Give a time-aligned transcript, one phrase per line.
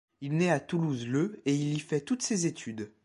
[0.21, 2.91] Il naît à Toulouse le et il y fait toutes ses études.